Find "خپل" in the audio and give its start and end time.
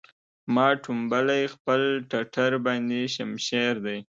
1.53-1.81